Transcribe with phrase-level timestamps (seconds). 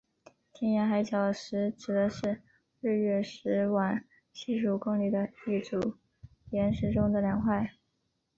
[0.51, 2.41] 天涯海角石指的是
[2.79, 4.01] 日月石往
[4.33, 5.97] 西数公里的一组
[6.49, 7.73] 岩石中的两块。